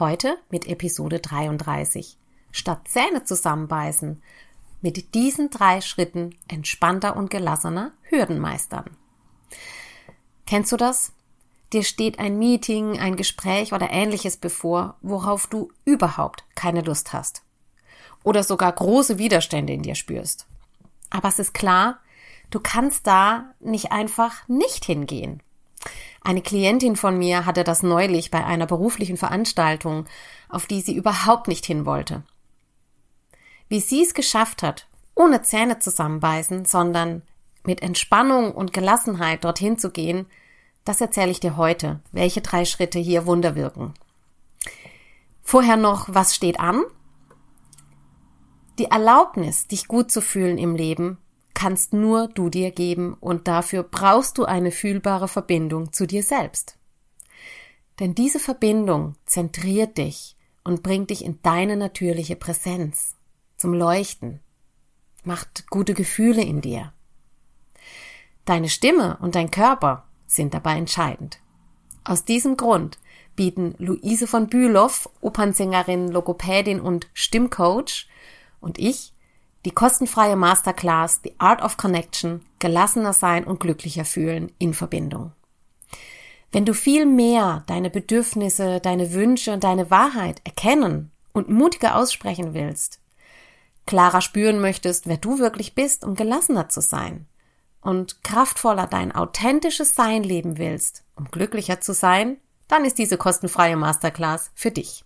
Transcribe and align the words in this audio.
Heute 0.00 0.38
mit 0.50 0.66
Episode 0.66 1.20
33. 1.20 2.18
Statt 2.50 2.88
Zähne 2.88 3.22
zusammenbeißen, 3.22 4.20
mit 4.80 5.14
diesen 5.14 5.50
drei 5.50 5.80
Schritten 5.82 6.34
entspannter 6.48 7.14
und 7.14 7.30
gelassener 7.30 7.92
Hürden 8.02 8.40
meistern. 8.40 8.90
Kennst 10.46 10.72
du 10.72 10.76
das? 10.76 11.12
Dir 11.72 11.84
steht 11.84 12.18
ein 12.18 12.40
Meeting, 12.40 12.98
ein 12.98 13.14
Gespräch 13.14 13.72
oder 13.72 13.88
ähnliches 13.92 14.36
bevor, 14.36 14.96
worauf 15.00 15.46
du 15.46 15.70
überhaupt 15.84 16.44
keine 16.56 16.80
Lust 16.80 17.12
hast. 17.12 17.44
Oder 18.24 18.42
sogar 18.42 18.72
große 18.72 19.18
Widerstände 19.18 19.74
in 19.74 19.82
dir 19.82 19.94
spürst. 19.94 20.48
Aber 21.10 21.28
es 21.28 21.38
ist 21.38 21.54
klar, 21.54 22.00
du 22.50 22.58
kannst 22.58 23.06
da 23.06 23.54
nicht 23.60 23.92
einfach 23.92 24.48
nicht 24.48 24.86
hingehen. 24.86 25.40
Eine 26.26 26.40
Klientin 26.40 26.96
von 26.96 27.18
mir 27.18 27.44
hatte 27.44 27.64
das 27.64 27.82
neulich 27.82 28.30
bei 28.30 28.44
einer 28.44 28.66
beruflichen 28.66 29.18
Veranstaltung, 29.18 30.06
auf 30.48 30.66
die 30.66 30.80
sie 30.80 30.94
überhaupt 30.96 31.48
nicht 31.48 31.66
hin 31.66 31.84
wollte. 31.84 32.22
Wie 33.68 33.80
sie 33.80 34.02
es 34.02 34.14
geschafft 34.14 34.62
hat, 34.62 34.88
ohne 35.14 35.42
Zähne 35.42 35.78
zusammenbeißen, 35.78 36.64
sondern 36.64 37.22
mit 37.64 37.82
Entspannung 37.82 38.52
und 38.52 38.72
Gelassenheit 38.72 39.44
dorthin 39.44 39.78
zu 39.78 39.90
gehen, 39.90 40.26
das 40.86 41.00
erzähle 41.02 41.30
ich 41.30 41.40
dir 41.40 41.58
heute, 41.58 42.00
welche 42.10 42.40
drei 42.40 42.64
Schritte 42.64 42.98
hier 42.98 43.26
Wunder 43.26 43.54
wirken. 43.54 43.92
Vorher 45.42 45.76
noch, 45.76 46.06
was 46.08 46.34
steht 46.34 46.58
an? 46.58 46.84
Die 48.78 48.86
Erlaubnis, 48.86 49.66
dich 49.66 49.88
gut 49.88 50.10
zu 50.10 50.22
fühlen 50.22 50.56
im 50.56 50.74
Leben, 50.74 51.18
kannst 51.54 51.92
nur 51.92 52.28
du 52.28 52.50
dir 52.50 52.70
geben 52.70 53.14
und 53.14 53.48
dafür 53.48 53.82
brauchst 53.84 54.38
du 54.38 54.44
eine 54.44 54.70
fühlbare 54.70 55.28
Verbindung 55.28 55.92
zu 55.92 56.06
dir 56.06 56.22
selbst. 56.22 56.76
Denn 58.00 58.14
diese 58.14 58.40
Verbindung 58.40 59.14
zentriert 59.24 59.98
dich 59.98 60.36
und 60.64 60.82
bringt 60.82 61.10
dich 61.10 61.24
in 61.24 61.40
deine 61.42 61.76
natürliche 61.76 62.36
Präsenz, 62.36 63.14
zum 63.56 63.72
Leuchten, 63.72 64.40
macht 65.22 65.70
gute 65.70 65.94
Gefühle 65.94 66.42
in 66.42 66.60
dir. 66.60 66.92
Deine 68.44 68.68
Stimme 68.68 69.16
und 69.20 69.36
dein 69.36 69.50
Körper 69.50 70.04
sind 70.26 70.52
dabei 70.52 70.76
entscheidend. 70.76 71.38
Aus 72.02 72.24
diesem 72.24 72.56
Grund 72.56 72.98
bieten 73.36 73.74
Luise 73.78 74.26
von 74.26 74.48
Bülow, 74.48 74.90
Opernsängerin, 75.20 76.08
Logopädin 76.08 76.80
und 76.80 77.08
Stimmcoach 77.14 78.06
und 78.60 78.78
ich 78.78 79.13
die 79.64 79.70
kostenfreie 79.70 80.36
Masterclass 80.36 81.20
The 81.22 81.34
Art 81.38 81.62
of 81.62 81.76
Connection, 81.76 82.44
gelassener 82.58 83.12
sein 83.12 83.44
und 83.44 83.60
glücklicher 83.60 84.04
fühlen 84.04 84.52
in 84.58 84.74
Verbindung. 84.74 85.32
Wenn 86.52 86.64
du 86.64 86.74
viel 86.74 87.06
mehr 87.06 87.64
deine 87.66 87.90
Bedürfnisse, 87.90 88.80
deine 88.80 89.12
Wünsche 89.12 89.52
und 89.52 89.64
deine 89.64 89.90
Wahrheit 89.90 90.40
erkennen 90.44 91.10
und 91.32 91.48
mutiger 91.48 91.96
aussprechen 91.96 92.54
willst, 92.54 93.00
klarer 93.86 94.20
spüren 94.20 94.60
möchtest, 94.60 95.08
wer 95.08 95.16
du 95.16 95.38
wirklich 95.38 95.74
bist, 95.74 96.04
um 96.04 96.14
gelassener 96.14 96.68
zu 96.68 96.80
sein 96.80 97.26
und 97.80 98.22
kraftvoller 98.22 98.86
dein 98.86 99.12
authentisches 99.12 99.94
Sein 99.94 100.22
leben 100.22 100.58
willst, 100.58 101.04
um 101.16 101.30
glücklicher 101.30 101.80
zu 101.80 101.92
sein, 101.92 102.38
dann 102.68 102.84
ist 102.84 102.98
diese 102.98 103.18
kostenfreie 103.18 103.76
Masterclass 103.76 104.50
für 104.54 104.70
dich. 104.70 105.04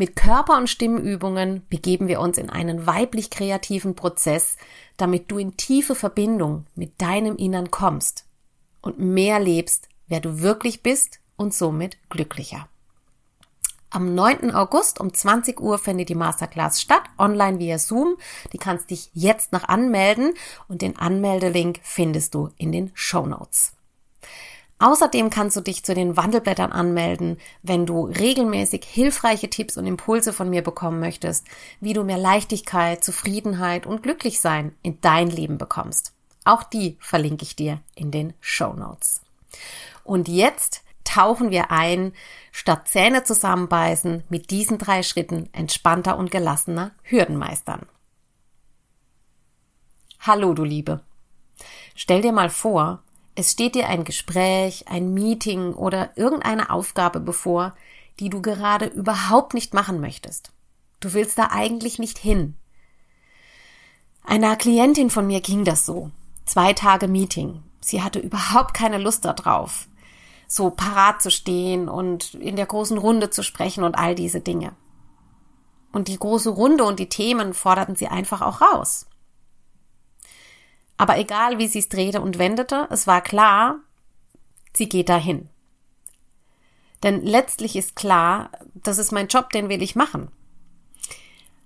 Mit 0.00 0.16
Körper- 0.16 0.56
und 0.56 0.70
Stimmübungen 0.70 1.66
begeben 1.68 2.08
wir 2.08 2.20
uns 2.20 2.38
in 2.38 2.48
einen 2.48 2.86
weiblich 2.86 3.28
kreativen 3.28 3.94
Prozess, 3.94 4.56
damit 4.96 5.30
du 5.30 5.36
in 5.36 5.58
tiefe 5.58 5.94
Verbindung 5.94 6.64
mit 6.74 7.02
deinem 7.02 7.36
Innern 7.36 7.70
kommst 7.70 8.24
und 8.80 8.98
mehr 8.98 9.38
lebst, 9.38 9.90
wer 10.08 10.20
du 10.20 10.40
wirklich 10.40 10.82
bist 10.82 11.20
und 11.36 11.52
somit 11.52 11.98
glücklicher. 12.08 12.66
Am 13.90 14.14
9. 14.14 14.52
August 14.52 15.00
um 15.00 15.12
20 15.12 15.60
Uhr 15.60 15.76
findet 15.76 16.08
die 16.08 16.14
Masterclass 16.14 16.80
statt, 16.80 17.02
online 17.18 17.58
via 17.58 17.76
Zoom. 17.76 18.16
Die 18.54 18.58
kannst 18.58 18.88
dich 18.88 19.10
jetzt 19.12 19.52
noch 19.52 19.64
anmelden 19.64 20.32
und 20.66 20.80
den 20.80 20.96
Anmeldelink 20.96 21.78
findest 21.82 22.34
du 22.34 22.48
in 22.56 22.72
den 22.72 22.90
Show 22.94 23.26
Notes. 23.26 23.74
Außerdem 24.80 25.28
kannst 25.28 25.56
du 25.56 25.60
dich 25.60 25.84
zu 25.84 25.94
den 25.94 26.16
Wandelblättern 26.16 26.72
anmelden, 26.72 27.36
wenn 27.62 27.84
du 27.84 28.06
regelmäßig 28.06 28.82
hilfreiche 28.84 29.50
Tipps 29.50 29.76
und 29.76 29.86
Impulse 29.86 30.32
von 30.32 30.48
mir 30.48 30.62
bekommen 30.62 31.00
möchtest, 31.00 31.46
wie 31.80 31.92
du 31.92 32.02
mehr 32.02 32.16
Leichtigkeit, 32.16 33.04
Zufriedenheit 33.04 33.86
und 33.86 34.02
Glücklichsein 34.02 34.74
in 34.82 34.98
dein 35.02 35.28
Leben 35.28 35.58
bekommst. 35.58 36.14
Auch 36.46 36.62
die 36.62 36.96
verlinke 36.98 37.44
ich 37.44 37.54
dir 37.54 37.80
in 37.94 38.10
den 38.10 38.32
Show 38.40 38.72
Notes. 38.72 39.20
Und 40.02 40.28
jetzt 40.28 40.82
tauchen 41.04 41.50
wir 41.50 41.70
ein, 41.70 42.14
statt 42.50 42.88
Zähne 42.88 43.22
zusammenbeißen, 43.22 44.24
mit 44.30 44.50
diesen 44.50 44.78
drei 44.78 45.02
Schritten 45.02 45.50
entspannter 45.52 46.16
und 46.16 46.30
gelassener 46.30 46.92
Hürden 47.02 47.36
meistern. 47.36 47.86
Hallo, 50.20 50.54
du 50.54 50.64
Liebe. 50.64 51.02
Stell 51.94 52.22
dir 52.22 52.32
mal 52.32 52.48
vor, 52.48 53.02
es 53.34 53.52
steht 53.52 53.74
dir 53.74 53.88
ein 53.88 54.04
Gespräch, 54.04 54.88
ein 54.88 55.14
Meeting 55.14 55.72
oder 55.74 56.16
irgendeine 56.16 56.70
Aufgabe 56.70 57.20
bevor, 57.20 57.74
die 58.18 58.28
du 58.28 58.42
gerade 58.42 58.86
überhaupt 58.86 59.54
nicht 59.54 59.72
machen 59.72 60.00
möchtest. 60.00 60.52
Du 61.00 61.14
willst 61.14 61.38
da 61.38 61.48
eigentlich 61.50 61.98
nicht 61.98 62.18
hin. 62.18 62.56
Einer 64.22 64.56
Klientin 64.56 65.10
von 65.10 65.26
mir 65.26 65.40
ging 65.40 65.64
das 65.64 65.86
so. 65.86 66.10
Zwei 66.44 66.72
Tage 66.72 67.08
Meeting. 67.08 67.62
Sie 67.80 68.02
hatte 68.02 68.18
überhaupt 68.18 68.74
keine 68.74 68.98
Lust 68.98 69.24
darauf, 69.24 69.88
so 70.46 70.70
parat 70.70 71.22
zu 71.22 71.30
stehen 71.30 71.88
und 71.88 72.34
in 72.34 72.56
der 72.56 72.66
großen 72.66 72.98
Runde 72.98 73.30
zu 73.30 73.42
sprechen 73.42 73.84
und 73.84 73.96
all 73.96 74.14
diese 74.14 74.40
Dinge. 74.40 74.74
Und 75.92 76.08
die 76.08 76.18
große 76.18 76.50
Runde 76.50 76.84
und 76.84 77.00
die 77.00 77.08
Themen 77.08 77.54
forderten 77.54 77.96
sie 77.96 78.08
einfach 78.08 78.42
auch 78.42 78.60
raus. 78.60 79.06
Aber 81.00 81.16
egal, 81.16 81.56
wie 81.56 81.66
sie 81.66 81.78
es 81.78 81.88
drehte 81.88 82.20
und 82.20 82.36
wendete, 82.36 82.86
es 82.90 83.06
war 83.06 83.22
klar, 83.22 83.76
sie 84.74 84.86
geht 84.86 85.08
dahin. 85.08 85.48
Denn 87.02 87.24
letztlich 87.24 87.74
ist 87.74 87.96
klar, 87.96 88.50
das 88.74 88.98
ist 88.98 89.10
mein 89.10 89.28
Job, 89.28 89.48
den 89.48 89.70
will 89.70 89.80
ich 89.80 89.96
machen. 89.96 90.30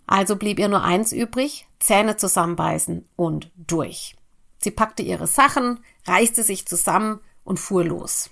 Also 0.06 0.36
blieb 0.36 0.60
ihr 0.60 0.68
nur 0.68 0.84
eins 0.84 1.10
übrig, 1.10 1.66
Zähne 1.80 2.16
zusammenbeißen 2.16 3.08
und 3.16 3.50
durch. 3.56 4.14
Sie 4.58 4.70
packte 4.70 5.02
ihre 5.02 5.26
Sachen, 5.26 5.80
reißte 6.06 6.44
sich 6.44 6.64
zusammen 6.64 7.18
und 7.42 7.58
fuhr 7.58 7.82
los. 7.82 8.30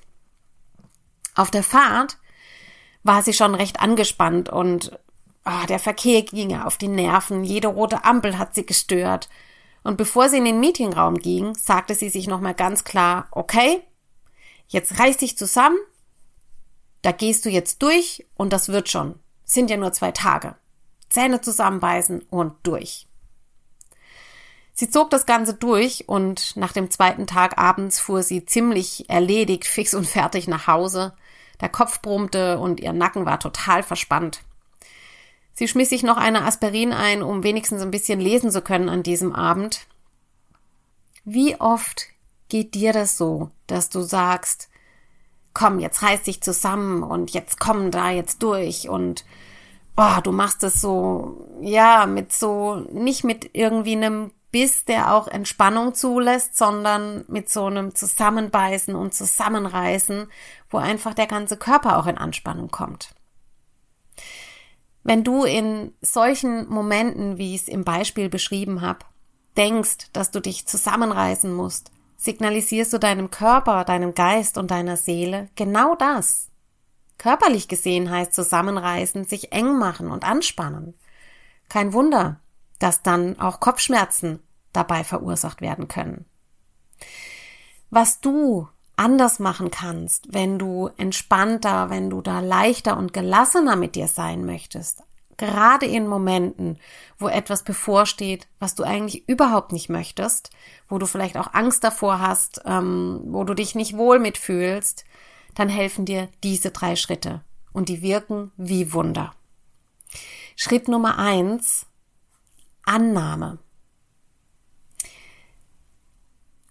Auf 1.35 1.51
der 1.51 1.65
Fahrt 1.65 2.17
war 3.03 3.25
sie 3.25 3.33
schon 3.33 3.57
recht 3.57 3.81
angespannt 3.81 4.51
und 4.51 4.97
oh, 5.45 5.67
der 5.69 5.81
Verkehr 5.81 6.23
ging 6.23 6.51
ihr 6.51 6.65
auf 6.65 6.77
die 6.77 6.87
Nerven, 6.87 7.43
jede 7.43 7.67
rote 7.67 8.05
Ampel 8.05 8.39
hat 8.39 8.55
sie 8.55 8.65
gestört 8.65 9.29
und 9.83 9.97
bevor 9.97 10.29
sie 10.29 10.39
in 10.39 10.45
den 10.45 10.61
Meetingraum 10.61 11.19
ging, 11.19 11.55
sagte 11.55 11.95
sie 11.95 12.09
sich 12.09 12.27
nochmal 12.27 12.55
ganz 12.55 12.85
klar, 12.85 13.27
okay, 13.31 13.83
jetzt 14.69 14.99
reiß 14.99 15.19
dich 15.19 15.37
zusammen, 15.37 15.79
da 17.03 17.13
gehst 17.13 17.45
du 17.45 17.51
jetzt 17.51 17.83
durch 17.83 18.25
und 18.37 18.53
das 18.53 18.69
wird 18.69 18.89
schon. 18.89 19.19
Sind 19.45 19.71
ja 19.71 19.77
nur 19.77 19.93
zwei 19.93 20.13
Tage. 20.13 20.55
Zähne 21.09 21.41
zusammenbeißen 21.41 22.23
und 22.31 22.55
durch. 22.63 23.07
Sie 24.73 24.89
zog 24.89 25.11
das 25.11 25.27
Ganze 25.27 25.55
durch 25.55 26.09
und 26.09 26.57
nach 26.57 26.73
dem 26.73 26.91
zweiten 26.91 27.27
Tag 27.27 27.59
abends 27.59 28.01
fuhr 28.01 28.23
sie 28.23 28.47
ziemlich 28.47 29.11
erledigt, 29.11 29.67
fix 29.67 29.95
und 29.95 30.07
fertig 30.07 30.49
nach 30.49 30.67
Hause. 30.67 31.13
Der 31.61 31.69
Kopf 31.69 32.01
brummte 32.01 32.59
und 32.59 32.81
ihr 32.81 32.93
Nacken 32.93 33.27
war 33.27 33.39
total 33.39 33.83
verspannt. 33.83 34.43
Sie 35.63 35.69
schmiss 35.69 35.91
sich 35.91 36.03
noch 36.03 36.17
eine 36.17 36.43
Aspirin 36.43 36.93
ein, 36.93 37.23
um 37.23 37.45
wenigstens 37.45 37.83
ein 37.83 37.93
bisschen 37.93 38.19
lesen 38.19 38.51
zu 38.51 38.63
können 38.63 38.89
an 38.89 39.05
diesem 39.05 39.33
Abend. 39.33 39.87
Wie 41.25 41.55
oft 41.61 42.09
geht 42.49 42.75
dir 42.75 42.93
das 42.93 43.17
so, 43.17 43.53
dass 43.69 43.89
du 43.89 44.01
sagst, 44.01 44.69
komm, 45.55 45.79
jetzt 45.79 46.03
reiß 46.03 46.25
dich 46.25 46.41
zusammen 46.41 47.05
und 47.05 47.31
jetzt 47.31 47.61
komm 47.61 47.93
da 47.93 48.11
jetzt 48.11 48.43
durch 48.43 48.89
und 48.89 49.25
oh, 49.97 50.21
du 50.25 50.33
machst 50.33 50.65
es 50.65 50.81
so, 50.81 51.47
ja, 51.61 52.07
mit 52.07 52.33
so, 52.33 52.85
nicht 52.93 53.23
mit 53.23 53.51
irgendwie 53.53 53.95
einem 53.95 54.33
Biss, 54.51 54.85
der 54.85 55.15
auch 55.15 55.29
Entspannung 55.29 55.95
zulässt, 55.95 56.57
sondern 56.57 57.25
mit 57.29 57.49
so 57.49 57.67
einem 57.67 57.95
Zusammenbeißen 57.95 58.97
und 58.97 59.15
Zusammenreißen, 59.15 60.27
wo 60.71 60.79
einfach 60.79 61.15
der 61.15 61.29
ganze 61.29 61.57
Körper 61.57 61.99
auch 61.99 62.09
in 62.09 62.19
Anspannung 62.19 62.73
kommt. 62.73 63.15
Wenn 65.05 65.25
du 65.25 65.45
in 65.45 65.93
solchen 66.01 66.69
Momenten, 66.69 67.39
wie 67.39 67.55
ich 67.55 67.63
es 67.63 67.69
im 67.69 67.85
Beispiel 67.85 68.29
beschrieben 68.29 68.81
habe, 68.83 69.01
denkst, 69.57 70.09
dass 70.13 70.31
du 70.31 70.41
dich 70.41 70.67
zusammenreißen 70.67 71.53
musst, 71.53 71.91
signalisierst 72.17 72.93
du 72.93 72.99
deinem 72.99 73.31
Körper, 73.31 73.85
deinem 73.85 74.15
Geist 74.15 74.59
und 74.59 74.71
deiner 74.71 74.97
Seele 74.97 75.49
genau 75.57 75.97
das. 75.97 76.49
Körperlich 77.19 77.69
gesehen 77.69 78.11
heißt 78.11 78.33
zusammenreißen, 78.33 79.25
sich 79.25 79.53
eng 79.53 79.79
machen 79.79 80.11
und 80.11 80.25
anspannen. 80.25 80.95
Kein 81.69 81.93
Wunder, 81.93 82.41
dass 82.79 83.03
dann 83.03 83.39
auch 83.39 83.61
Kopfschmerzen 83.61 84.41
dabei 84.73 85.05
verursacht 85.05 85.61
werden 85.61 85.89
können. 85.89 86.25
Was 87.91 88.21
du 88.21 88.69
anders 89.03 89.41
machen 89.41 89.73
kannst, 89.73 90.33
wenn 90.33 90.61
du 90.61 90.89
entspannter, 90.97 91.91
wenn 91.91 92.09
du 92.09 92.21
da 92.21 92.39
leichter 92.39 92.97
und 92.97 93.13
gelassener 93.13 93.75
mit 93.75 93.97
dir 93.97 94.07
sein 94.07 94.45
möchtest, 94.47 95.03
gerade 95.37 95.87
in 95.87 96.07
Momenten, 96.07 96.79
wo 97.19 97.27
etwas 97.27 97.65
bevorsteht, 97.65 98.47
was 98.61 98.77
du 98.77 98.85
eigentlich 98.85 99.29
überhaupt 99.29 99.73
nicht 99.73 99.89
möchtest, 99.89 100.51
wo 100.89 100.99
du 100.99 101.07
vielleicht 101.07 101.37
auch 101.37 101.53
Angst 101.53 101.83
davor 101.83 102.21
hast, 102.21 102.63
ähm, 102.65 103.23
wo 103.27 103.43
du 103.43 103.55
dich 103.55 103.75
nicht 103.75 103.97
wohl 103.97 104.21
mitfühlst, 104.21 105.05
dann 105.57 105.69
helfen 105.69 106.05
dir 106.05 106.29
diese 106.45 106.71
drei 106.71 106.95
Schritte 106.95 107.43
und 107.73 107.89
die 107.89 108.03
wirken 108.03 108.53
wie 108.57 108.93
Wunder. 108.93 109.35
Schritt 110.55 110.87
Nummer 110.87 111.19
eins, 111.19 111.87
Annahme. 112.85 113.59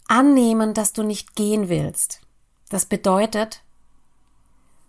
Annehmen, 0.07 0.73
dass 0.73 0.93
du 0.93 1.03
nicht 1.03 1.35
gehen 1.35 1.67
willst. 1.67 2.20
Das 2.71 2.85
bedeutet, 2.85 3.63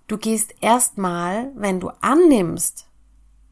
du 0.06 0.16
gehst 0.16 0.54
erstmal, 0.60 1.50
wenn 1.56 1.80
du 1.80 1.88
annimmst, 2.00 2.86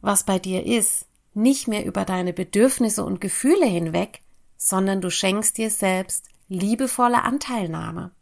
was 0.02 0.22
bei 0.22 0.38
dir 0.38 0.64
ist, 0.64 1.08
nicht 1.34 1.66
mehr 1.66 1.84
über 1.84 2.04
deine 2.04 2.32
Bedürfnisse 2.32 3.04
und 3.04 3.20
Gefühle 3.20 3.66
hinweg, 3.66 4.20
sondern 4.56 5.00
du 5.00 5.10
schenkst 5.10 5.58
dir 5.58 5.68
selbst 5.68 6.28
liebevolle 6.48 7.24
Anteilnahme. 7.24 8.12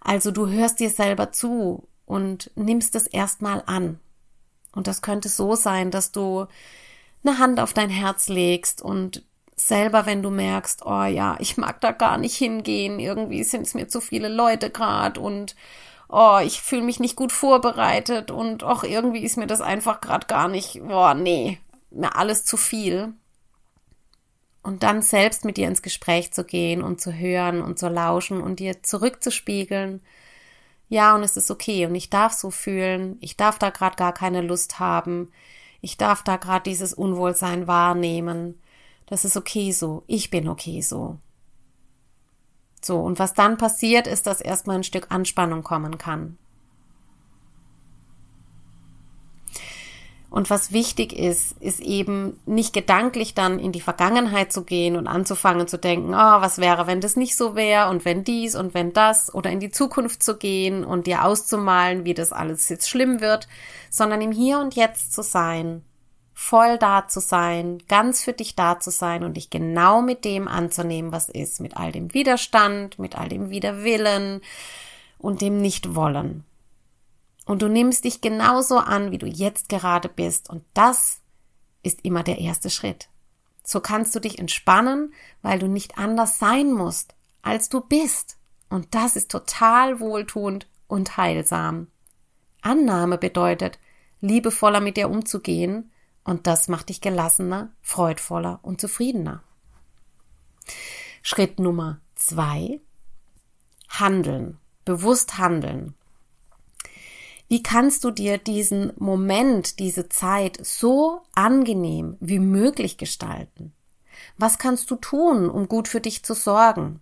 Also 0.00 0.30
du 0.30 0.46
hörst 0.46 0.78
dir 0.78 0.90
selber 0.90 1.32
zu 1.32 1.88
und 2.06 2.52
nimmst 2.54 2.94
es 2.94 3.08
erstmal 3.08 3.64
an. 3.66 3.98
Und 4.70 4.86
das 4.86 5.02
könnte 5.02 5.28
so 5.28 5.56
sein, 5.56 5.90
dass 5.90 6.12
du 6.12 6.46
eine 7.24 7.40
Hand 7.40 7.58
auf 7.58 7.72
dein 7.72 7.90
Herz 7.90 8.28
legst 8.28 8.82
und 8.82 9.24
selber, 9.56 10.06
wenn 10.06 10.22
du 10.22 10.30
merkst, 10.30 10.84
oh 10.84 11.04
ja, 11.04 11.36
ich 11.38 11.56
mag 11.56 11.80
da 11.80 11.92
gar 11.92 12.18
nicht 12.18 12.36
hingehen, 12.36 12.98
irgendwie 12.98 13.44
sind 13.44 13.62
es 13.62 13.74
mir 13.74 13.88
zu 13.88 14.00
viele 14.00 14.28
Leute 14.28 14.70
gerade 14.70 15.20
und 15.20 15.54
oh, 16.08 16.38
ich 16.44 16.60
fühle 16.60 16.82
mich 16.82 17.00
nicht 17.00 17.16
gut 17.16 17.32
vorbereitet 17.32 18.30
und 18.30 18.64
auch 18.64 18.84
irgendwie 18.84 19.24
ist 19.24 19.36
mir 19.36 19.46
das 19.46 19.60
einfach 19.60 20.00
gerade 20.00 20.26
gar 20.26 20.48
nicht, 20.48 20.80
boah, 20.86 21.14
nee, 21.14 21.58
mir 21.90 22.16
alles 22.16 22.44
zu 22.44 22.56
viel. 22.56 23.14
Und 24.62 24.82
dann 24.82 25.02
selbst 25.02 25.44
mit 25.44 25.58
dir 25.58 25.68
ins 25.68 25.82
Gespräch 25.82 26.32
zu 26.32 26.44
gehen 26.44 26.82
und 26.82 27.00
zu 27.00 27.12
hören 27.12 27.60
und 27.60 27.78
zu 27.78 27.88
lauschen 27.88 28.40
und 28.40 28.60
dir 28.60 28.82
zurückzuspiegeln. 28.82 30.00
Ja, 30.88 31.14
und 31.14 31.22
es 31.22 31.36
ist 31.36 31.50
okay 31.50 31.86
und 31.86 31.94
ich 31.94 32.10
darf 32.10 32.32
so 32.32 32.50
fühlen, 32.50 33.16
ich 33.20 33.36
darf 33.36 33.58
da 33.58 33.70
gerade 33.70 33.96
gar 33.96 34.14
keine 34.14 34.40
Lust 34.40 34.78
haben, 34.78 35.32
ich 35.80 35.96
darf 35.98 36.22
da 36.22 36.36
gerade 36.36 36.62
dieses 36.62 36.94
Unwohlsein 36.94 37.66
wahrnehmen. 37.66 38.60
Das 39.06 39.24
ist 39.24 39.36
okay 39.36 39.72
so, 39.72 40.02
ich 40.06 40.30
bin 40.30 40.48
okay 40.48 40.80
so. 40.80 41.18
So, 42.82 42.98
und 43.00 43.18
was 43.18 43.32
dann 43.32 43.56
passiert, 43.56 44.06
ist, 44.06 44.26
dass 44.26 44.40
erstmal 44.40 44.76
ein 44.76 44.84
Stück 44.84 45.06
Anspannung 45.10 45.62
kommen 45.62 45.96
kann. 45.98 46.36
Und 50.34 50.50
was 50.50 50.72
wichtig 50.72 51.12
ist, 51.12 51.52
ist 51.60 51.78
eben 51.78 52.40
nicht 52.44 52.72
gedanklich 52.72 53.34
dann 53.34 53.60
in 53.60 53.70
die 53.70 53.80
Vergangenheit 53.80 54.52
zu 54.52 54.64
gehen 54.64 54.96
und 54.96 55.06
anzufangen 55.06 55.68
zu 55.68 55.78
denken, 55.78 56.12
oh, 56.12 56.40
was 56.40 56.58
wäre, 56.58 56.88
wenn 56.88 57.00
das 57.00 57.14
nicht 57.14 57.36
so 57.36 57.54
wäre 57.54 57.88
und 57.88 58.04
wenn 58.04 58.24
dies 58.24 58.56
und 58.56 58.74
wenn 58.74 58.92
das 58.92 59.32
oder 59.32 59.50
in 59.50 59.60
die 59.60 59.70
Zukunft 59.70 60.24
zu 60.24 60.36
gehen 60.36 60.84
und 60.84 61.06
dir 61.06 61.24
auszumalen, 61.24 62.04
wie 62.04 62.14
das 62.14 62.32
alles 62.32 62.68
jetzt 62.68 62.90
schlimm 62.90 63.20
wird, 63.20 63.46
sondern 63.90 64.20
im 64.22 64.32
Hier 64.32 64.58
und 64.58 64.74
Jetzt 64.74 65.12
zu 65.12 65.22
sein 65.22 65.82
voll 66.34 66.78
da 66.78 67.06
zu 67.06 67.20
sein, 67.20 67.78
ganz 67.88 68.22
für 68.22 68.32
dich 68.32 68.56
da 68.56 68.80
zu 68.80 68.90
sein 68.90 69.22
und 69.22 69.36
dich 69.36 69.50
genau 69.50 70.02
mit 70.02 70.24
dem 70.24 70.48
anzunehmen, 70.48 71.12
was 71.12 71.28
ist, 71.28 71.60
mit 71.60 71.76
all 71.76 71.92
dem 71.92 72.12
Widerstand, 72.12 72.98
mit 72.98 73.16
all 73.16 73.28
dem 73.28 73.50
Widerwillen 73.50 74.40
und 75.18 75.40
dem 75.40 75.60
Nichtwollen. 75.60 76.44
Und 77.46 77.62
du 77.62 77.68
nimmst 77.68 78.04
dich 78.04 78.20
genauso 78.20 78.78
an, 78.78 79.12
wie 79.12 79.18
du 79.18 79.26
jetzt 79.26 79.68
gerade 79.68 80.08
bist 80.08 80.50
und 80.50 80.64
das 80.74 81.20
ist 81.82 82.04
immer 82.04 82.24
der 82.24 82.38
erste 82.38 82.68
Schritt. 82.68 83.08
So 83.62 83.80
kannst 83.80 84.14
du 84.14 84.20
dich 84.20 84.38
entspannen, 84.38 85.14
weil 85.40 85.58
du 85.58 85.68
nicht 85.68 85.98
anders 85.98 86.38
sein 86.38 86.72
musst, 86.72 87.14
als 87.42 87.68
du 87.68 87.80
bist. 87.80 88.38
Und 88.68 88.94
das 88.94 89.16
ist 89.16 89.30
total 89.30 90.00
wohltuend 90.00 90.66
und 90.88 91.16
heilsam. 91.16 91.86
Annahme 92.60 93.18
bedeutet, 93.18 93.78
liebevoller 94.20 94.80
mit 94.80 94.96
dir 94.96 95.08
umzugehen 95.08 95.90
und 96.24 96.46
das 96.46 96.68
macht 96.68 96.88
dich 96.88 97.00
gelassener, 97.00 97.70
freudvoller 97.82 98.58
und 98.62 98.80
zufriedener. 98.80 99.42
Schritt 101.22 101.58
Nummer 101.58 102.00
zwei. 102.14 102.80
Handeln. 103.88 104.58
Bewusst 104.84 105.38
handeln. 105.38 105.94
Wie 107.48 107.62
kannst 107.62 108.04
du 108.04 108.10
dir 108.10 108.38
diesen 108.38 108.92
Moment, 108.96 109.78
diese 109.78 110.08
Zeit 110.08 110.58
so 110.62 111.22
angenehm 111.34 112.16
wie 112.20 112.38
möglich 112.38 112.96
gestalten? 112.98 113.72
Was 114.38 114.58
kannst 114.58 114.90
du 114.90 114.96
tun, 114.96 115.48
um 115.48 115.68
gut 115.68 115.88
für 115.88 116.00
dich 116.00 116.24
zu 116.24 116.34
sorgen? 116.34 117.00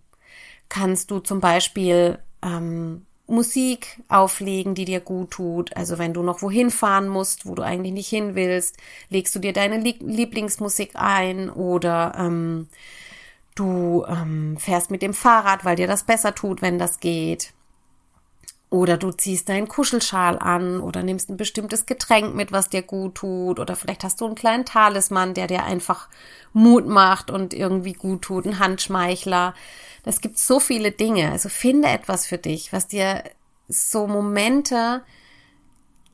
Kannst 0.69 1.11
du 1.11 1.19
zum 1.19 1.39
Beispiel 1.39 2.19
ähm, 2.41 3.05
Musik 3.27 4.01
auflegen, 4.09 4.75
die 4.75 4.85
dir 4.85 4.99
gut 4.99 5.31
tut. 5.31 5.75
Also 5.77 5.97
wenn 5.97 6.13
du 6.13 6.23
noch 6.23 6.41
wohin 6.41 6.71
fahren 6.71 7.07
musst, 7.07 7.45
wo 7.45 7.55
du 7.55 7.63
eigentlich 7.63 7.93
nicht 7.93 8.09
hin 8.09 8.35
willst, 8.35 8.77
legst 9.09 9.33
du 9.35 9.39
dir 9.39 9.53
deine 9.53 9.77
Lieblingsmusik 9.77 10.91
ein 10.95 11.49
oder 11.49 12.13
ähm, 12.17 12.67
du 13.55 14.05
ähm, 14.07 14.57
fährst 14.59 14.91
mit 14.91 15.01
dem 15.01 15.13
Fahrrad, 15.13 15.63
weil 15.65 15.75
dir 15.77 15.87
das 15.87 16.03
besser 16.03 16.35
tut, 16.35 16.61
wenn 16.61 16.79
das 16.79 16.99
geht. 16.99 17.53
Oder 18.73 18.97
du 18.97 19.11
ziehst 19.11 19.49
deinen 19.49 19.67
Kuschelschal 19.67 20.39
an 20.39 20.79
oder 20.79 21.03
nimmst 21.03 21.29
ein 21.29 21.37
bestimmtes 21.37 21.85
Getränk 21.85 22.33
mit, 22.33 22.51
was 22.51 22.69
dir 22.69 22.81
gut 22.81 23.13
tut. 23.13 23.59
Oder 23.59 23.75
vielleicht 23.75 24.03
hast 24.03 24.19
du 24.19 24.25
einen 24.25 24.33
kleinen 24.33 24.65
Talisman, 24.65 25.35
der 25.35 25.45
dir 25.45 25.63
einfach 25.63 26.09
Mut 26.53 26.87
macht 26.87 27.29
und 27.29 27.53
irgendwie 27.53 27.93
gut 27.93 28.23
tut, 28.23 28.47
ein 28.47 28.57
Handschmeichler. 28.57 29.53
Es 30.05 30.21
gibt 30.21 30.39
so 30.39 30.59
viele 30.59 30.91
Dinge. 30.91 31.29
Also 31.29 31.49
finde 31.49 31.89
etwas 31.89 32.25
für 32.25 32.39
dich, 32.39 32.73
was 32.73 32.87
dir 32.87 33.23
so 33.67 34.07
Momente 34.07 35.03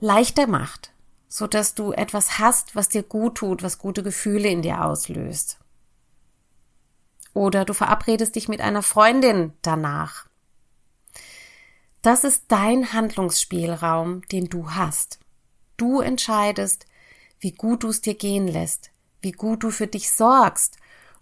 leichter 0.02 0.46
macht, 0.46 0.92
so 1.30 1.48
dass 1.48 1.76
du 1.76 1.94
etwas 1.94 2.40
hast, 2.40 2.76
was 2.76 2.90
dir 2.90 3.04
gut 3.04 3.36
tut, 3.36 3.64
was 3.64 3.78
gute 3.78 4.04
Gefühle 4.04 4.50
in 4.50 4.64
dir 4.64 4.84
auslöst. 4.84 5.60
Oder 7.34 7.64
du 7.64 7.74
verabredest 7.74 8.36
dich 8.36 8.50
mit 8.50 8.60
einer 8.60 8.84
Freundin 8.84 9.54
danach 9.62 10.29
das 12.02 12.24
ist 12.24 12.46
dein 12.48 12.94
Handlungsspielraum, 12.94 14.22
den 14.30 14.46
du 14.46 14.72
hast. 14.72 15.20
Du 15.78 16.00
entscheidest, 16.00 16.86
wie 17.40 17.52
gut 17.52 17.84
du 17.84 17.90
es 17.90 18.02
dir 18.02 18.16
gehen 18.16 18.48
lässt, 18.48 18.92
wie 19.22 19.32
gut 19.32 19.64
du 19.64 19.72
für 19.72 19.88
dich 19.88 20.12
sorgst 20.12 20.78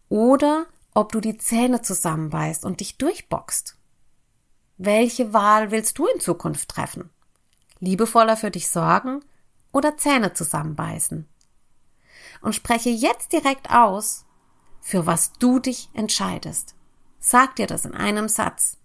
oder 0.09 0.67
ob 0.93 1.11
du 1.11 1.19
die 1.19 1.37
Zähne 1.37 1.81
zusammenbeißt 1.81 2.65
und 2.65 2.79
dich 2.79 2.97
durchboxt. 2.97 3.77
Welche 4.77 5.33
Wahl 5.33 5.71
willst 5.71 5.97
du 5.97 6.07
in 6.07 6.19
Zukunft 6.19 6.69
treffen? 6.69 7.09
Liebevoller 7.79 8.37
für 8.37 8.51
dich 8.51 8.69
sorgen 8.69 9.23
oder 9.71 9.97
Zähne 9.97 10.33
zusammenbeißen? 10.33 11.27
Und 12.41 12.55
spreche 12.55 12.89
jetzt 12.89 13.33
direkt 13.33 13.71
aus, 13.71 14.25
für 14.81 15.05
was 15.05 15.33
du 15.33 15.59
dich 15.59 15.89
entscheidest. 15.93 16.75
Sag 17.19 17.55
dir 17.55 17.67
das 17.67 17.85
in 17.85 17.93
einem 17.93 18.29
Satz. 18.29 18.77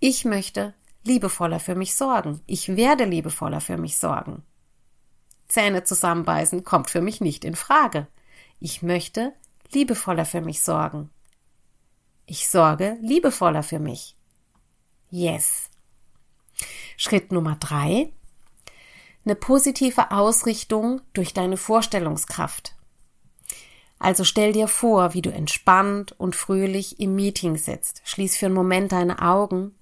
Ich 0.00 0.24
möchte 0.24 0.74
liebevoller 1.04 1.60
für 1.60 1.74
mich 1.74 1.94
sorgen. 1.94 2.40
Ich 2.46 2.76
werde 2.76 3.04
liebevoller 3.04 3.60
für 3.60 3.76
mich 3.76 3.96
sorgen. 3.96 4.42
Zähne 5.48 5.84
zusammenbeißen 5.84 6.64
kommt 6.64 6.90
für 6.90 7.00
mich 7.00 7.20
nicht 7.20 7.44
in 7.44 7.56
Frage. 7.56 8.06
Ich 8.60 8.82
möchte 8.82 9.32
liebevoller 9.72 10.24
für 10.24 10.40
mich 10.40 10.62
sorgen. 10.62 11.10
Ich 12.26 12.48
sorge 12.48 12.96
liebevoller 13.00 13.62
für 13.62 13.80
mich. 13.80 14.16
Yes. 15.10 15.70
Schritt 16.96 17.32
Nummer 17.32 17.56
drei. 17.58 18.12
Eine 19.24 19.34
positive 19.34 20.12
Ausrichtung 20.12 21.00
durch 21.12 21.34
deine 21.34 21.56
Vorstellungskraft. 21.56 22.74
Also 23.98 24.24
stell 24.24 24.52
dir 24.52 24.68
vor, 24.68 25.12
wie 25.12 25.22
du 25.22 25.30
entspannt 25.30 26.12
und 26.18 26.36
fröhlich 26.36 27.00
im 27.00 27.16
Meeting 27.16 27.56
sitzt. 27.56 28.00
Schließ 28.04 28.36
für 28.36 28.46
einen 28.46 28.54
Moment 28.54 28.92
deine 28.92 29.20
Augen 29.20 29.74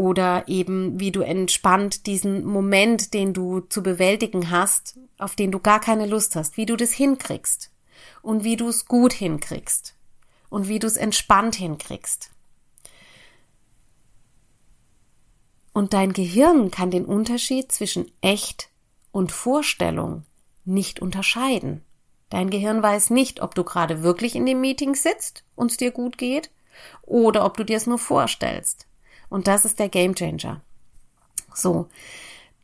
oder 0.00 0.44
eben 0.48 0.98
wie 0.98 1.12
du 1.12 1.20
entspannt 1.20 2.06
diesen 2.06 2.46
Moment, 2.46 3.12
den 3.12 3.34
du 3.34 3.60
zu 3.60 3.82
bewältigen 3.82 4.50
hast, 4.50 4.98
auf 5.18 5.34
den 5.34 5.52
du 5.52 5.60
gar 5.60 5.78
keine 5.78 6.06
Lust 6.06 6.36
hast, 6.36 6.56
wie 6.56 6.64
du 6.64 6.74
das 6.74 6.92
hinkriegst 6.92 7.70
und 8.22 8.42
wie 8.42 8.56
du 8.56 8.68
es 8.70 8.86
gut 8.86 9.12
hinkriegst 9.12 9.94
und 10.48 10.68
wie 10.68 10.78
du 10.78 10.86
es 10.86 10.96
entspannt 10.96 11.56
hinkriegst. 11.56 12.30
Und 15.74 15.92
dein 15.92 16.14
Gehirn 16.14 16.70
kann 16.70 16.90
den 16.90 17.04
Unterschied 17.04 17.70
zwischen 17.70 18.10
echt 18.22 18.70
und 19.12 19.32
Vorstellung 19.32 20.24
nicht 20.64 21.00
unterscheiden. 21.00 21.84
Dein 22.30 22.48
Gehirn 22.48 22.82
weiß 22.82 23.10
nicht, 23.10 23.42
ob 23.42 23.54
du 23.54 23.64
gerade 23.64 24.02
wirklich 24.02 24.34
in 24.34 24.46
dem 24.46 24.62
Meeting 24.62 24.94
sitzt 24.94 25.44
und 25.56 25.70
es 25.70 25.76
dir 25.76 25.90
gut 25.90 26.16
geht 26.16 26.50
oder 27.02 27.44
ob 27.44 27.58
du 27.58 27.64
dir 27.64 27.76
es 27.76 27.86
nur 27.86 27.98
vorstellst. 27.98 28.86
Und 29.30 29.46
das 29.46 29.64
ist 29.64 29.78
der 29.78 29.88
Gamechanger. 29.88 30.60
So. 31.54 31.88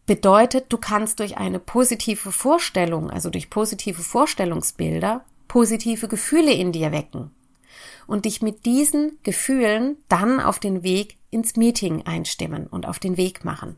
Bedeutet, 0.04 0.66
du 0.68 0.78
kannst 0.78 1.18
durch 1.18 1.36
eine 1.38 1.58
positive 1.58 2.30
Vorstellung, 2.30 3.10
also 3.10 3.30
durch 3.30 3.50
positive 3.50 4.02
Vorstellungsbilder, 4.02 5.24
positive 5.48 6.06
Gefühle 6.06 6.52
in 6.52 6.70
dir 6.72 6.92
wecken 6.92 7.30
und 8.06 8.24
dich 8.24 8.42
mit 8.42 8.66
diesen 8.66 9.18
Gefühlen 9.22 9.96
dann 10.08 10.38
auf 10.38 10.60
den 10.60 10.82
Weg 10.82 11.16
ins 11.30 11.56
Meeting 11.56 12.06
einstimmen 12.06 12.66
und 12.66 12.86
auf 12.86 12.98
den 12.98 13.16
Weg 13.16 13.44
machen. 13.44 13.76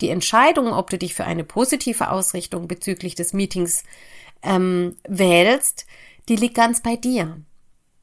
Die 0.00 0.10
Entscheidung, 0.10 0.72
ob 0.72 0.90
du 0.90 0.98
dich 0.98 1.14
für 1.14 1.24
eine 1.24 1.44
positive 1.44 2.10
Ausrichtung 2.10 2.68
bezüglich 2.68 3.14
des 3.14 3.32
Meetings 3.32 3.84
ähm, 4.42 4.96
wählst, 5.08 5.86
die 6.28 6.36
liegt 6.36 6.54
ganz 6.54 6.82
bei 6.82 6.96
dir. 6.96 7.40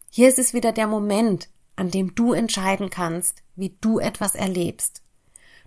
Hier 0.10 0.28
ist 0.28 0.40
es 0.40 0.54
wieder 0.54 0.72
der 0.72 0.88
Moment, 0.88 1.50
an 1.76 1.92
dem 1.92 2.16
du 2.16 2.34
entscheiden 2.34 2.90
kannst, 2.90 3.44
wie 3.56 3.78
du 3.82 4.00
etwas 4.00 4.36
erlebst. 4.36 5.02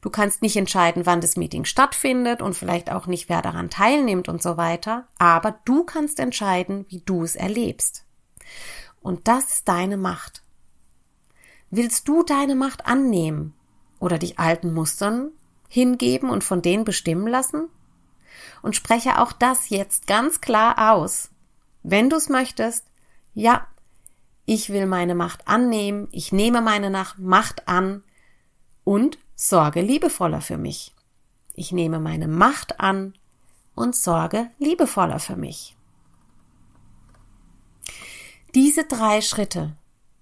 Du 0.00 0.10
kannst 0.10 0.42
nicht 0.42 0.56
entscheiden, 0.56 1.06
wann 1.06 1.20
das 1.20 1.36
Meeting 1.36 1.64
stattfindet 1.64 2.40
und 2.40 2.54
vielleicht 2.54 2.90
auch 2.90 3.06
nicht, 3.06 3.28
wer 3.28 3.42
daran 3.42 3.68
teilnimmt 3.68 4.28
und 4.28 4.42
so 4.42 4.56
weiter, 4.56 5.08
aber 5.18 5.58
du 5.64 5.82
kannst 5.84 6.20
entscheiden, 6.20 6.86
wie 6.88 7.00
du 7.00 7.24
es 7.24 7.34
erlebst. 7.34 8.04
Und 9.00 9.26
das 9.26 9.52
ist 9.52 9.68
deine 9.68 9.96
Macht. 9.96 10.42
Willst 11.70 12.08
du 12.08 12.22
deine 12.22 12.54
Macht 12.54 12.86
annehmen 12.86 13.54
oder 13.98 14.18
dich 14.18 14.38
alten 14.38 14.72
Mustern 14.72 15.32
hingeben 15.68 16.30
und 16.30 16.44
von 16.44 16.62
denen 16.62 16.84
bestimmen 16.84 17.26
lassen? 17.26 17.68
Und 18.62 18.76
spreche 18.76 19.20
auch 19.20 19.32
das 19.32 19.68
jetzt 19.68 20.06
ganz 20.06 20.40
klar 20.40 20.92
aus. 20.92 21.30
Wenn 21.82 22.08
du 22.08 22.16
es 22.16 22.28
möchtest, 22.28 22.86
ja, 23.34 23.66
ich 24.48 24.70
will 24.70 24.86
meine 24.86 25.14
Macht 25.14 25.46
annehmen, 25.46 26.08
ich 26.10 26.32
nehme 26.32 26.62
meine 26.62 26.88
Macht 27.18 27.68
an 27.68 28.02
und 28.82 29.18
sorge 29.36 29.82
liebevoller 29.82 30.40
für 30.40 30.56
mich. 30.56 30.94
Ich 31.54 31.70
nehme 31.70 32.00
meine 32.00 32.28
Macht 32.28 32.80
an 32.80 33.12
und 33.74 33.94
sorge 33.94 34.48
liebevoller 34.58 35.18
für 35.18 35.36
mich. 35.36 35.76
Diese 38.54 38.84
drei 38.84 39.20
Schritte 39.20 39.76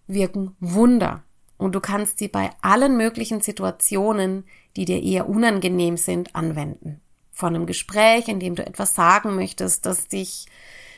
wirken 0.09 0.57
Wunder 0.59 1.23
und 1.57 1.77
du 1.77 1.81
kannst 1.81 2.19
sie 2.19 2.27
bei 2.27 2.51
allen 2.63 2.97
möglichen 2.97 3.43
Situationen, 3.43 4.45
die 4.75 4.87
dir 4.87 5.01
eher 5.01 5.29
unangenehm 5.29 5.97
sind, 5.97 6.35
anwenden. 6.35 7.01
Von 7.31 7.55
einem 7.55 7.67
Gespräch, 7.67 8.27
in 8.27 8.41
dem 8.41 8.57
du 8.57 8.67
etwas 8.67 8.97
sagen 8.97 9.37
möchtest, 9.37 9.87
das 9.87 10.09
dich, 10.09 10.47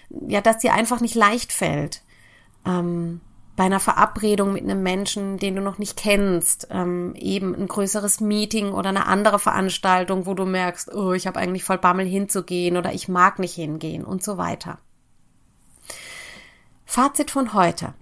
ja, 0.09 0.41
das 0.41 0.59
dir 0.59 0.73
einfach 0.73 1.03
nicht 1.03 1.15
leicht 1.15 1.53
fällt, 1.53 2.03
ähm, 2.69 3.21
bei 3.57 3.65
einer 3.65 3.81
Verabredung 3.81 4.53
mit 4.53 4.63
einem 4.63 4.85
Menschen, 4.85 5.39
den 5.39 5.57
du 5.57 5.61
noch 5.61 5.79
nicht 5.79 5.97
kennst, 5.97 6.69
ähm, 6.71 7.15
eben 7.17 7.57
ein 7.57 7.67
größeres 7.67 8.21
Meeting 8.21 8.71
oder 8.71 8.91
eine 8.91 9.07
andere 9.07 9.41
Veranstaltung, 9.41 10.27
wo 10.27 10.35
du 10.35 10.45
merkst, 10.45 10.95
oh, 10.95 11.13
ich 11.13 11.27
habe 11.27 11.41
eigentlich 11.41 11.65
voll 11.65 11.79
Bammel 11.79 12.07
hinzugehen 12.07 12.77
oder 12.77 12.93
ich 12.93 13.09
mag 13.09 13.41
nicht 13.41 13.55
hingehen 13.55 14.05
und 14.05 14.23
so 14.23 14.39
weiter. 14.39 14.79
Fazit 16.85 17.33
von 17.33 17.53
heute. 17.53 17.95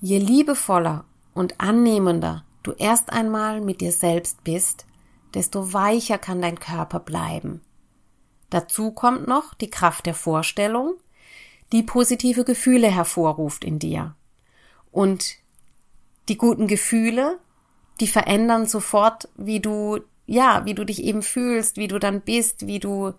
Je 0.00 0.18
liebevoller 0.18 1.04
und 1.32 1.60
annehmender 1.60 2.44
du 2.64 2.72
erst 2.72 3.12
einmal 3.12 3.60
mit 3.60 3.80
dir 3.80 3.92
selbst 3.92 4.42
bist, 4.42 4.86
desto 5.34 5.72
weicher 5.72 6.18
kann 6.18 6.42
dein 6.42 6.58
Körper 6.58 6.98
bleiben. 6.98 7.60
Dazu 8.50 8.90
kommt 8.90 9.28
noch 9.28 9.54
die 9.54 9.70
Kraft 9.70 10.06
der 10.06 10.14
Vorstellung, 10.14 10.94
die 11.74 11.82
positive 11.82 12.44
Gefühle 12.44 12.88
hervorruft 12.88 13.64
in 13.64 13.80
dir. 13.80 14.14
Und 14.92 15.34
die 16.28 16.38
guten 16.38 16.68
Gefühle, 16.68 17.40
die 17.98 18.06
verändern 18.06 18.66
sofort, 18.66 19.28
wie 19.34 19.58
du, 19.58 19.98
ja, 20.24 20.64
wie 20.66 20.74
du 20.74 20.84
dich 20.84 21.02
eben 21.02 21.22
fühlst, 21.22 21.76
wie 21.76 21.88
du 21.88 21.98
dann 21.98 22.20
bist, 22.20 22.68
wie 22.68 22.78
du 22.78 23.12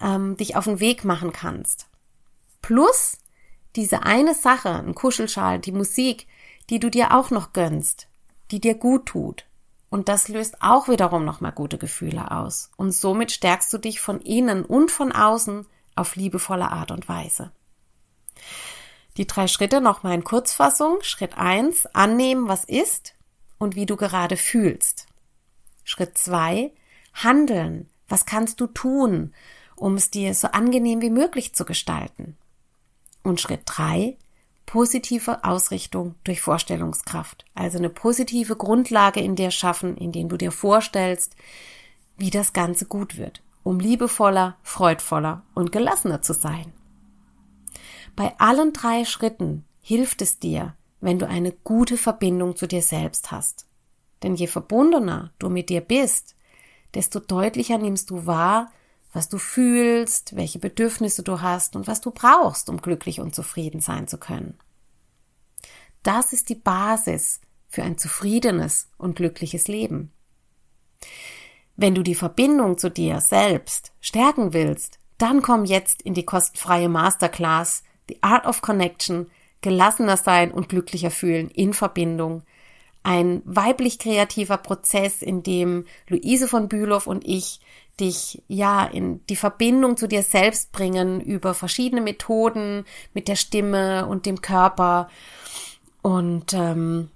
ähm, 0.00 0.36
dich 0.36 0.54
auf 0.54 0.64
den 0.64 0.78
Weg 0.78 1.04
machen 1.04 1.32
kannst. 1.32 1.88
Plus 2.62 3.18
diese 3.74 4.04
eine 4.04 4.34
Sache, 4.34 4.70
ein 4.70 4.94
Kuschelschal, 4.94 5.58
die 5.58 5.72
Musik, 5.72 6.28
die 6.70 6.78
du 6.78 6.90
dir 6.90 7.12
auch 7.12 7.30
noch 7.30 7.52
gönnst, 7.52 8.06
die 8.52 8.60
dir 8.60 8.76
gut 8.76 9.06
tut. 9.06 9.44
Und 9.90 10.08
das 10.08 10.28
löst 10.28 10.62
auch 10.62 10.86
wiederum 10.86 11.24
nochmal 11.24 11.52
gute 11.52 11.78
Gefühle 11.78 12.30
aus. 12.30 12.70
Und 12.76 12.92
somit 12.92 13.32
stärkst 13.32 13.72
du 13.72 13.78
dich 13.78 14.00
von 14.00 14.20
innen 14.20 14.64
und 14.64 14.92
von 14.92 15.10
außen 15.10 15.66
auf 15.96 16.14
liebevolle 16.14 16.70
Art 16.70 16.92
und 16.92 17.08
Weise. 17.08 17.50
Die 19.16 19.26
drei 19.26 19.48
Schritte 19.48 19.80
nochmal 19.80 20.14
in 20.14 20.24
Kurzfassung. 20.24 20.98
Schritt 21.02 21.36
eins 21.36 21.86
annehmen, 21.86 22.48
was 22.48 22.64
ist 22.64 23.14
und 23.58 23.74
wie 23.74 23.86
du 23.86 23.96
gerade 23.96 24.36
fühlst. 24.36 25.06
Schritt 25.84 26.16
zwei 26.16 26.72
handeln. 27.14 27.88
Was 28.08 28.26
kannst 28.26 28.60
du 28.60 28.66
tun, 28.66 29.34
um 29.76 29.94
es 29.94 30.10
dir 30.10 30.34
so 30.34 30.48
angenehm 30.48 31.00
wie 31.02 31.10
möglich 31.10 31.54
zu 31.54 31.64
gestalten? 31.64 32.36
Und 33.22 33.40
Schritt 33.40 33.62
drei 33.66 34.16
positive 34.68 35.44
Ausrichtung 35.44 36.14
durch 36.24 36.42
Vorstellungskraft. 36.42 37.46
Also 37.54 37.78
eine 37.78 37.88
positive 37.88 38.54
Grundlage 38.54 39.20
in 39.20 39.34
dir 39.34 39.50
schaffen, 39.50 39.96
in 39.96 40.12
dem 40.12 40.28
du 40.28 40.36
dir 40.36 40.52
vorstellst, 40.52 41.34
wie 42.18 42.28
das 42.28 42.52
Ganze 42.52 42.84
gut 42.84 43.16
wird, 43.16 43.42
um 43.62 43.80
liebevoller, 43.80 44.56
freudvoller 44.62 45.42
und 45.54 45.72
gelassener 45.72 46.20
zu 46.20 46.34
sein. 46.34 46.72
Bei 48.18 48.34
allen 48.40 48.72
drei 48.72 49.04
Schritten 49.04 49.64
hilft 49.80 50.22
es 50.22 50.40
dir, 50.40 50.74
wenn 51.00 51.20
du 51.20 51.28
eine 51.28 51.52
gute 51.52 51.96
Verbindung 51.96 52.56
zu 52.56 52.66
dir 52.66 52.82
selbst 52.82 53.30
hast. 53.30 53.64
Denn 54.24 54.34
je 54.34 54.48
verbundener 54.48 55.32
du 55.38 55.48
mit 55.48 55.68
dir 55.68 55.80
bist, 55.80 56.34
desto 56.94 57.20
deutlicher 57.20 57.78
nimmst 57.78 58.10
du 58.10 58.26
wahr, 58.26 58.72
was 59.12 59.28
du 59.28 59.38
fühlst, 59.38 60.34
welche 60.34 60.58
Bedürfnisse 60.58 61.22
du 61.22 61.42
hast 61.42 61.76
und 61.76 61.86
was 61.86 62.00
du 62.00 62.10
brauchst, 62.10 62.68
um 62.68 62.82
glücklich 62.82 63.20
und 63.20 63.36
zufrieden 63.36 63.80
sein 63.80 64.08
zu 64.08 64.18
können. 64.18 64.58
Das 66.02 66.32
ist 66.32 66.48
die 66.48 66.56
Basis 66.56 67.40
für 67.68 67.84
ein 67.84 67.98
zufriedenes 67.98 68.88
und 68.98 69.14
glückliches 69.14 69.68
Leben. 69.68 70.10
Wenn 71.76 71.94
du 71.94 72.02
die 72.02 72.16
Verbindung 72.16 72.78
zu 72.78 72.90
dir 72.90 73.20
selbst 73.20 73.92
stärken 74.00 74.54
willst, 74.54 74.98
dann 75.18 75.40
komm 75.40 75.64
jetzt 75.64 76.02
in 76.02 76.14
die 76.14 76.24
kostenfreie 76.24 76.88
Masterclass 76.88 77.84
The 78.08 78.18
Art 78.22 78.46
of 78.46 78.62
Connection, 78.62 79.30
gelassener 79.60 80.16
sein 80.16 80.50
und 80.50 80.68
glücklicher 80.68 81.10
fühlen 81.10 81.50
in 81.50 81.74
Verbindung. 81.74 82.42
Ein 83.02 83.42
weiblich 83.44 83.98
kreativer 83.98 84.58
Prozess, 84.58 85.22
in 85.22 85.42
dem 85.42 85.86
Luise 86.08 86.48
von 86.48 86.68
Bülow 86.68 87.02
und 87.06 87.26
ich 87.26 87.60
dich 88.00 88.42
ja 88.48 88.84
in 88.84 89.24
die 89.26 89.36
Verbindung 89.36 89.96
zu 89.96 90.06
dir 90.06 90.22
selbst 90.22 90.72
bringen 90.72 91.20
über 91.20 91.54
verschiedene 91.54 92.00
Methoden 92.00 92.84
mit 93.14 93.28
der 93.28 93.36
Stimme 93.36 94.06
und 94.06 94.26
dem 94.26 94.40
Körper. 94.40 95.08
Und 96.02 96.52
ähm, 96.52 97.10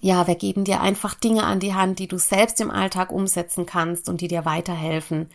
ja, 0.00 0.26
wir 0.26 0.36
geben 0.36 0.64
dir 0.64 0.80
einfach 0.80 1.14
Dinge 1.14 1.44
an 1.44 1.60
die 1.60 1.74
Hand, 1.74 1.98
die 1.98 2.08
du 2.08 2.18
selbst 2.18 2.60
im 2.60 2.70
Alltag 2.70 3.12
umsetzen 3.12 3.66
kannst 3.66 4.08
und 4.08 4.20
die 4.20 4.28
dir 4.28 4.44
weiterhelfen. 4.44 5.28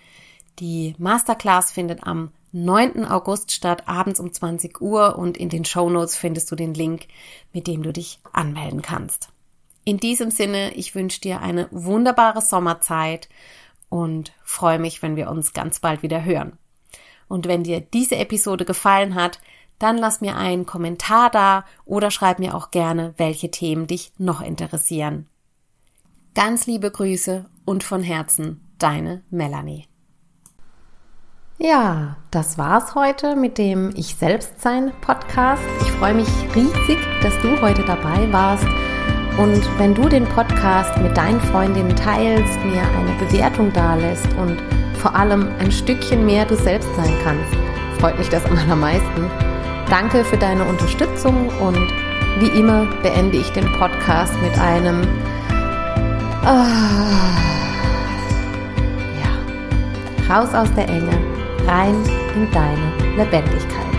Die 0.60 0.96
Masterclass 0.98 1.72
findet 1.72 2.04
am 2.04 2.32
9. 2.54 3.06
August 3.06 3.52
statt, 3.52 3.88
abends 3.88 4.20
um 4.20 4.32
20 4.32 4.80
Uhr 4.80 5.18
und 5.18 5.38
in 5.38 5.50
den 5.50 5.66
Show 5.66 5.90
Notes 5.90 6.16
findest 6.16 6.52
du 6.52 6.56
den 6.56 6.76
Link, 6.76 7.08
mit 7.52 7.66
dem 7.66 7.82
du 7.82 7.92
dich 7.92 8.20
anmelden 8.32 8.84
kannst. 8.84 9.30
In 9.86 9.98
diesem 9.98 10.30
Sinne, 10.30 10.74
ich 10.76 10.94
wünsche 10.94 11.20
dir 11.20 11.42
eine 11.42 11.68
wunderbare 11.72 12.42
Sommerzeit 12.42 13.28
und 13.90 14.34
freue 14.44 14.78
mich, 14.78 15.02
wenn 15.02 15.16
wir 15.16 15.32
uns 15.32 15.54
ganz 15.54 15.80
bald 15.80 16.04
wieder 16.04 16.24
hören. 16.24 16.58
Und 17.28 17.48
wenn 17.48 17.64
dir 17.64 17.82
diese 17.82 18.18
Episode 18.18 18.66
gefallen 18.66 19.16
hat, 19.16 19.40
dann 19.80 19.98
lass 19.98 20.22
mir 20.22 20.38
einen 20.38 20.68
Kommentar 20.68 21.32
da 21.32 21.66
oder 21.86 22.12
schreib 22.12 22.38
mir 22.38 22.54
auch 22.54 22.70
gerne, 22.70 23.16
welche 23.18 23.50
Themen 23.50 23.88
dich 23.88 24.14
noch 24.20 24.42
interessieren. 24.42 25.28
Ganz 26.36 26.68
liebe 26.68 26.92
Grüße 26.92 27.46
und 27.66 27.84
von 27.84 28.04
Herzen, 28.04 28.62
deine 28.78 29.24
Melanie. 29.32 29.88
Ja, 31.60 32.16
das 32.32 32.58
war's 32.58 32.96
heute 32.96 33.36
mit 33.36 33.60
dem 33.60 33.92
Ich 33.96 34.16
Selbstsein 34.16 34.92
Podcast. 35.02 35.62
Ich 35.82 35.92
freue 35.92 36.16
mich 36.16 36.28
riesig, 36.56 36.98
dass 37.22 37.38
du 37.42 37.62
heute 37.62 37.84
dabei 37.84 38.28
warst. 38.32 38.66
Und 39.38 39.62
wenn 39.78 39.94
du 39.94 40.10
den 40.10 40.26
Podcast 40.26 40.98
mit 40.98 41.16
deinen 41.16 41.40
Freundinnen 41.40 41.96
teilst, 41.96 42.58
mir 42.66 42.82
eine 42.82 43.14
Bewertung 43.20 43.72
dalässt 43.72 44.28
und 44.34 44.58
vor 44.98 45.16
allem 45.16 45.48
ein 45.60 45.72
Stückchen 45.72 46.26
mehr 46.26 46.46
du 46.46 46.56
selbst 46.56 46.90
sein 46.96 47.14
kannst, 47.24 47.54
freut 48.00 48.18
mich 48.18 48.30
das 48.30 48.46
am 48.46 48.58
allermeisten. 48.58 49.30
Danke 49.90 50.24
für 50.26 50.38
deine 50.38 50.66
Unterstützung 50.66 51.50
und 51.60 51.88
wie 52.40 52.60
immer 52.60 52.88
beende 53.04 53.38
ich 53.38 53.50
den 53.52 53.72
Podcast 53.74 54.34
mit 54.42 54.58
einem 54.60 55.08
ah, 56.44 57.30
ja, 59.22 60.36
raus 60.36 60.54
aus 60.54 60.74
der 60.74 60.90
Enge, 60.90 61.33
rein 61.66 61.96
in 62.36 62.50
deine 62.52 63.16
Lebendigkeit. 63.18 63.93